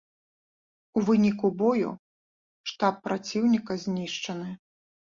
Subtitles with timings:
[0.99, 1.93] У выніку бою
[2.75, 4.53] штаб праціўніка знішчаны.